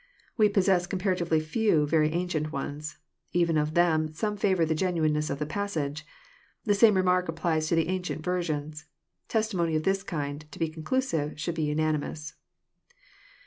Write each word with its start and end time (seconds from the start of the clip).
We 0.35 0.49
possess 0.49 0.87
comparatively 0.87 1.39
few 1.39 1.85
very 1.85 2.09
ancient 2.09 2.51
ones. 2.51 2.97
Even 3.33 3.55
of 3.55 3.75
them, 3.75 4.07
%ome 4.09 4.35
favour 4.35 4.65
the 4.65 4.73
genuineness 4.73 5.29
of 5.29 5.37
the 5.37 5.45
passage.— 5.45 6.07
The 6.65 6.73
same 6.73 6.95
remark 6.95 7.29
applies 7.29 7.67
to 7.67 7.75
the 7.75 7.87
ancient 7.87 8.23
versions. 8.25 8.85
Testimony 9.27 9.75
of 9.75 9.83
this 9.83 10.01
kind, 10.01 10.43
to 10.51 10.57
be 10.57 10.69
conclusive, 10.69 11.39
should 11.39 11.53
be 11.53 11.61
unanimous. 11.65 12.33